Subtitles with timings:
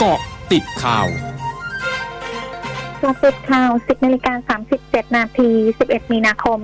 [0.00, 0.20] เกาะ
[0.52, 1.06] ติดข่าว
[3.02, 5.50] กาะติดข่าว 10นาฬิกา37 นาที
[5.82, 6.58] 11 มีนาคม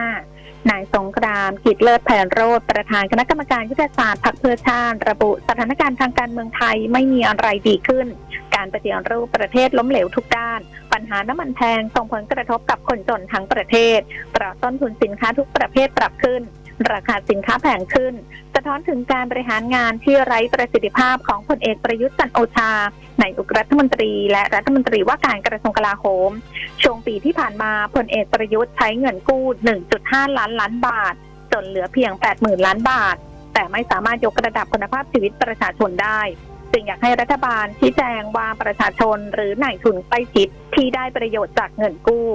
[0.00, 8.06] 2565 นายสงกรามกิจเลิศแผนโรธประธานคณะกรรมการยุทธศาสตร์พรรคเพื่อชาติ ระบุสถานการณ์ทางการเมืองไทยไม่มีอะไรดีขึ้น
[8.54, 10.60] การปฏิรูปประเทศล้มเหลวทุกด้าน
[10.92, 13.98] ปัญหาน้ำมันแพงส่งผลกระทบกับคนจนทั้งประเทศ
[14.36, 16.42] ปรับต้นทุนสินค้าทุกประเภทปรับขึ้น
[16.92, 18.14] ราคาสินค้าแพงขึ้น
[18.54, 22.72] สะท้อนถึงการบริหารงานที่ไร้ประสิทธิภาพของพลเอกประยุทธ์จันโอชา
[23.20, 26.30] นายอุกรัฐมนตรีและรัฐมนตรีว่าการกระทรวงกลาโหม
[26.82, 29.44] ช่วงปีที่ผ่านมาพลเอกประยุทธ์ใช้เงินกู้
[29.90, 31.14] 1.5 ล้านล้านบาท
[31.52, 33.16] จนเหลือเพียง 80,000 ล้านบาท
[33.54, 36.20] แต่ไม่สามารถยกระดับคุณภาพชีวิตประชาชนได้
[36.72, 42.28] จึงอยากให้รัฐบาลชี้แจงว่าประชาชนหรือนายทุนใกล้ชิดที่ได้ประโยชน์จากเงินกู้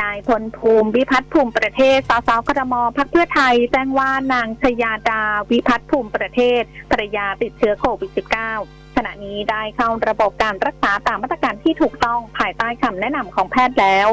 [0.00, 8.10] นายพลภูมิวิพัฒน์ภูมิประเทศสสกรมพักเพื่อไทย แจ้งว่านางชยาดาวิพัฒน์ภูมิประเทศภรรยาติดเชื้อโควิด
[8.54, 14.08] -19 ขณะนี้ได้เข้าระบบการรักษาตามมาตรการที่ถูกต้องภายใต้คำแนะนำของแพทย์แล้ว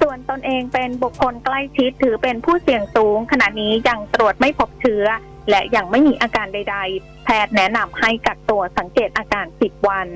[0.00, 5.04] ส่วนตนเองเป็นบุคคลใกล้ชิดถือเป็นผู้เสี่ยงสูง ขณะนี้ยังตรวจไม่พบเชื้อ
[5.50, 10.08] และยังไม่มีอาการใด ๆ แพทย์แนะนำให้กักตัวสังเกตอาการ 10 วัน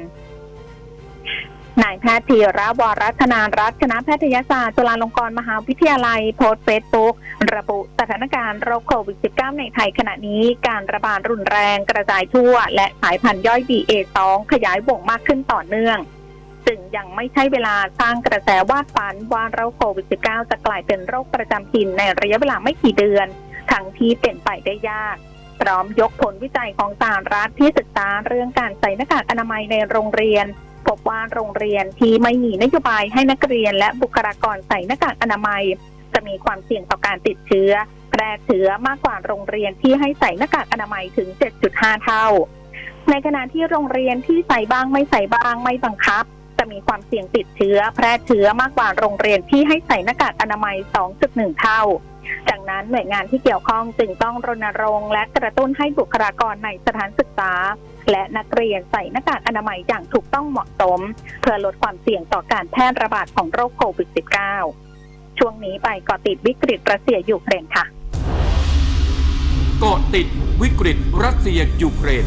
[1.82, 7.14] นายแพทย์ธีระวรธนารัตน์คณะแพทยศาสตร์จุฬาลงกรณ์มหาวิทยาลัยโพสต์เฟซบุ๊ก
[7.54, 14.18] ระบุสถานการณ์โรคโควิด -19 ในไทยขณะนี้การระบาดรุนแรงกระจายทั่ว และสายพันธุ์ย่อย BA2
[14.52, 15.98] ขยายวงมากขึ้นต่อเนื่อง
[16.66, 23.26] จึงยังไม่ใช่เวลาสร้างกระแสวาดฝันว่าโรคโควิด -19 จะกลายเป็นโรคประจำถิ่นในระยะเวลาไม่กี่เดือน
[23.70, 25.16] ทั้งที่เป็นไปได้ยาก
[25.60, 30.46] พร้อมยกผลวิจัยของสหรัฐที่ศึกษาเรื่องการใส่หน้ากากอนามัยในโรงเรียน
[30.90, 35.62] พบว่าโรงเรียนที่ไม่มีนโยบายให้นักเรียนและบุคลากรใส่หน้ากากอนามัย
[36.14, 37.72] จะมีความเสี่ยงต่อการติดเชื้อ
[38.10, 41.28] แพร่เชื้อมากกว่าโรงเรียนที่ให้ใส่หน้ากากอนามัยถึง
[41.66, 42.26] 7.5 เท่า
[43.10, 46.24] ในขณะที่โรงเรียนที่ใส่บ้างไม่ใส่บ้างไม่บังคับ
[46.60, 50.76] จะมีความเสี่ยงติดเชื้อ แพร่เชื้อมากกว่าโรงเรียนที่ให้ใส่หน้ากากอนามัย
[51.18, 51.82] 2.1 เท่า
[52.50, 57.52] ดังนั้นหน่วยงานที่เกี่ยวข้องจึงต้องรณรงค์และกระตุ้นให้บุคลากรในสถานศึกษา
[58.10, 61.00] และนักเรียนใส่หน้ากากอนามัยอย่างถูกต้องเหมาะสม
[61.40, 64.08] เพื่อลดความเสี่ยงต่อการแพร่ระบาดของโรคโควิด
[64.74, 67.84] -19 ช่วงนี้ไปเกาะติดวิกฤตรัสเซียยูเครนค่ะ
[69.80, 70.26] เกาะติด
[70.62, 72.26] วิกฤตรัสเซียยูเครน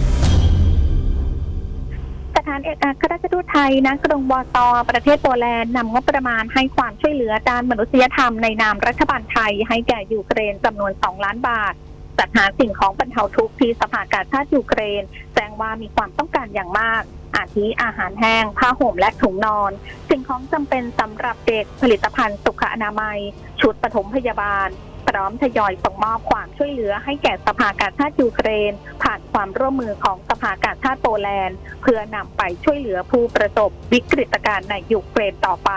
[2.47, 11.74] สถานเอกอัครราชทูตไทยณกรุงวอร์ซอประเทศโปแลนด์นำงบประมาณให้ความช่วยเหลือด้านมนุษยธรรมในนามรัฐบาลไทยให้แก่ยูเครนจำนวน 2 ล้านบาท
[12.20, 17.02] จัดหาสิ่งของบรรเทาทุกข์ที่สภากาชาติยูเครนแจ้งว่ามีความต้องการอย่างมาก
[17.36, 19.72] อาทิอาหารแห้ง ผ้าห่มและถุงนอน
[20.10, 23.20] สิ่งของจำเป็นสำหรับเด็กผลิตภัณฑ์สุขอนามัย
[23.62, 24.70] ชุดปฐมพยาบาล
[25.16, 28.72] ร้อมทยอยส่งมอบความช่วยเหลือให้แก่สภากาชาติยูเครน
[29.03, 35.72] ผ่านความร่วมมือของสภากาชาติโปแลนด์ เพื่อนำไปช่วยเหลือผู้ประสบวิกฤตการณ์ในยูเครนต่อไป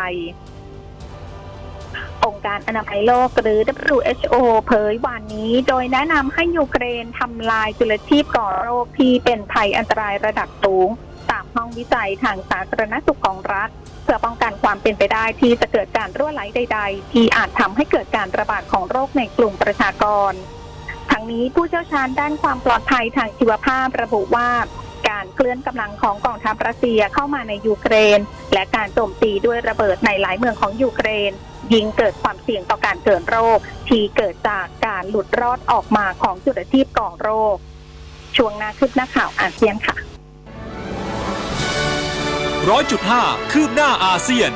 [2.25, 3.61] องค์การอนามัยโลกหรือ
[3.97, 4.35] WHO
[4.67, 10.89] เผยวันนี้ โดยแนะนำให้ยูเครนทำลายจุลชีพก่อโรคที่เป็นภัยอันตรายระดับสูง
[11.31, 13.71] ตามห้องวิจัยทางสาธารณสุขของรัฐ
[14.07, 20.33] เพื่อป้องกันความเป็นไปได้ที่จะเกิดการรั่วไหลใด ๆ ที่อาจทำให้เกิดการระบาดของโรคในกลุ่มประชากร
[21.11, 24.51] ทั้งนี้ผู้เชี่ยวชาญด้านความปลอดภัยทางชีวภาพระบุว่า
[25.09, 28.19] การเคลื่อนกำลังของกองทัพรัสเซียเข้ามาในยูเครน
[28.53, 31.33] และการโจมตีด้วยระเบิดในหลายเมืองของยูเครน
[31.75, 37.57] ยิงเกิดความเสี่ยงต่อการเกิดโรค ที่เกิดจากการหลุดรอดออกมาของจุดชีพก่อโรค
[38.37, 40.16] ช่วงนาคืบหน้าข่าวอาเซียนค่ะ
[42.71, 43.23] ร้อยจุดห้า
[43.53, 44.51] คืบหน้าอาเซียน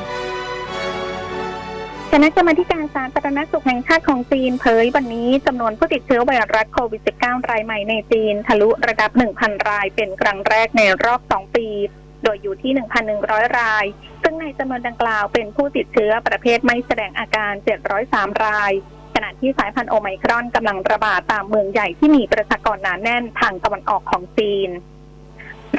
[2.11, 11.67] คณะกรรมการสาธารณสุขแห่งชาติของจีนเผยวันนี้จำนวนผู้ติดเชื้อไวรัสโควิด -19 รายใหม่ในจีน ทะลุระดับ 1,000 รายเป็นครั้งแรกในรอบ 2 ปี
[12.23, 12.71] โดยอยู่ที่
[13.13, 13.85] 1,100 ราย
[14.23, 17.53] ซึ่งในจำนวนดังกล่าวเป็นผู้ติดเชื้อประเภทไม่แสดงอาการ
[17.97, 18.71] 703 ราย
[19.15, 24.69] ขณะที่สายพันธุ์โอไมครอนกำลังระบาดตามเมืองใหญ่ที่มีประชากรหนาแน่นทางตะวันออกของจีน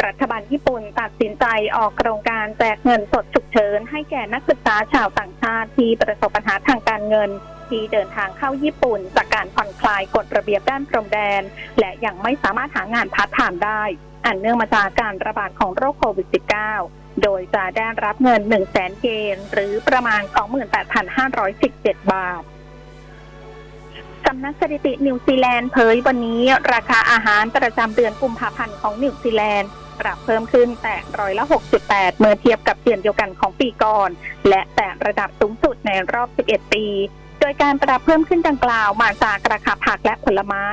[0.06, 1.46] รัฐบาลญี่ปุ่นตัดสินใจ
[1.76, 7.30] ออกโครงการแจกเงินสดฉุกเฉิน ให้แก่นักศึกษาชาวต่างชาติที่ประสบปัญหาทางการเงิน
[7.68, 11.42] ที่เดินทางเข้าญี่ปุ่น จากการผ่อนคลายกฎระเบียบด้านพรมแดน
[11.78, 13.82] และยังไม่สามารถหางานพาร์ทไทม์ได้
[14.26, 16.28] อันเนื่องมาจากการระบาดของโรคโควิด
[16.74, 20.22] -19 โดยจะได้รับเงิน 1 0 0 0 0แสนเยนหรือประมาณ
[21.36, 22.42] 28,517 บาท
[24.26, 31.44] สำนักสถิตินิวซีแลนด์เผยวันนี้ ราคาอาหารประจำเดือนกุมภาพันธ์ของนิวซีแลนด์ ปรับเพิ่มขึ้นแตะร้อยละ
[31.82, 34.10] 6.8 เมื่อเทียบกับเดือนเดียวกันของปีก่อน
[34.48, 36.86] และแตะระดับสูงสุดในรอบ 11 ปี
[37.40, 40.64] โดยการปรับเพิ่มขึ้นดังกล่าวมาจากราคาผักและผลไม้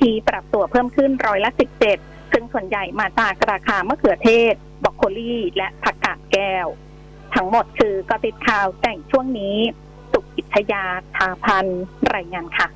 [0.00, 1.50] ที่ปรับตัวเพิ่มขึ้นร้อยละ
[1.92, 4.54] 17 ซึ่งส่วนใหญ่มาจากราคามะเขือเทศ
[4.84, 6.66] บรอกโคลีและผักกาดแก้ว
[7.34, 9.58] ทั้งหมดคือกติดข่าวแต่งช่วงนี้
[10.12, 10.84] สุกิจยา
[11.16, 11.66] ทาพัน
[12.14, 12.68] รายงานค่ะ